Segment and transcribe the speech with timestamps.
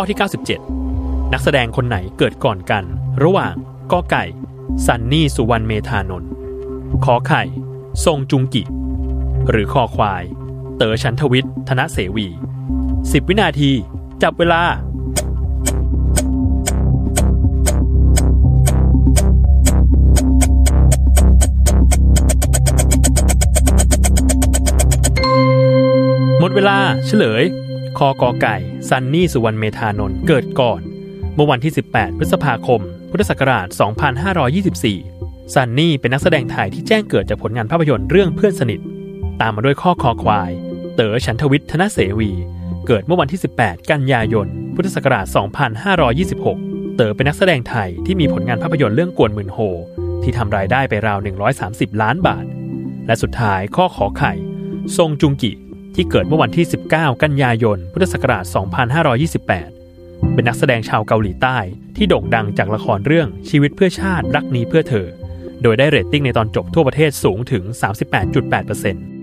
[0.00, 0.18] อที่
[0.76, 2.84] 97 นักแสดงคนไหนเกิดก่อนกัน
[3.22, 3.54] ระหว่าง
[3.92, 4.24] กอไก่
[4.86, 6.30] ซันนี่สุวรรณเมธานนท์
[7.04, 7.42] ขอไข่
[8.04, 8.62] ทรงจุงกิ
[9.50, 10.24] หรือคอควาย
[10.76, 12.26] เต๋อชันทวิทย์ธนเสวี
[12.78, 13.70] 10 วินาที
[14.22, 14.62] จับเวลา
[26.40, 26.76] หมดเวลา
[27.06, 27.44] เฉลย
[27.98, 28.56] คอกอไก่
[28.88, 30.80] ซันนี่สุวรรณเมธานนท์เกิดก่อน
[31.34, 33.66] เมื่อวันที่ 18 พฤษภาคม พุทธศักราช
[34.80, 38.80] 2524 ซันนี่เป็นนักแสดงไทยที่แจ้งเกิดจากผลงานภาพยนตร์เรื่องเพื่อนสนิท
[39.40, 40.50] ตามมาด้วยข้อคอควาย
[40.94, 42.30] เต๋อฉันทวิทย์ธนเสวี
[42.86, 45.26] เกิดเมื่อวันที่ 18 กันยายน พุทธศักราช
[46.10, 49.58] 2526 เต๋อเป็นนักแสดงไทยที่มีผลงานภาพยนตร์เรื่องกวนหมื่นโฮ
[50.22, 51.18] ที่ทำรายได้ไปราว
[51.60, 52.44] 130 ล้านบาท
[53.06, 54.32] และสุดท้ายข้อขอไข่
[54.98, 55.52] ทรงจุงกิ
[55.94, 58.44] ที่เกิดเมื่อวันที่ 19 กันยายน พุทธศักราช
[59.58, 61.58] 2528 เป็นนักแสดงชาวเกาหลีใต้
[61.96, 65.06] ที่โด่งดังจากละครเรื่องชีวิตเพื่อชาติรักนี้เพื่อเธอ
[65.62, 67.64] โดยได้เรตติ้งในตอนจบทั่วประเทศสูงถึง
[68.20, 69.19] 38.8%